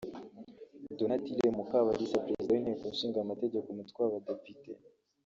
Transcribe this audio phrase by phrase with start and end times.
[0.97, 4.71] Donatille Mukabalisa Perezida w’inteko ishinga amategeko umutwe w’Abadepite